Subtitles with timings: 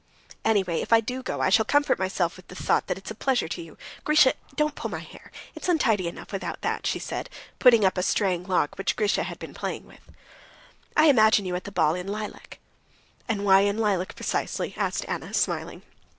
[0.43, 3.13] "Anyway, if I do go, I shall comfort myself with the thought that it's a
[3.13, 3.77] pleasure to you...
[4.03, 5.29] Grisha, don't pull my hair.
[5.53, 9.37] It's untidy enough without that," she said, putting up a straying lock, which Grisha had
[9.37, 10.11] been playing with.
[10.97, 12.57] "I imagine you at the ball in lilac."
[13.29, 15.83] "And why in lilac precisely?" asked Anna, smiling.